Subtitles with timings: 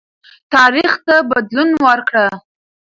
[0.53, 2.27] تاریخ ته بدلون ورکړه.